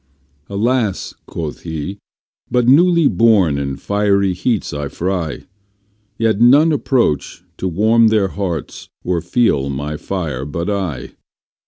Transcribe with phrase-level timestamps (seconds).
[0.49, 1.99] Alas, quoth he,
[2.49, 5.43] but newly born in fiery heats I fry,
[6.17, 11.11] Yet none approach to warm their hearts or feel my fire but I!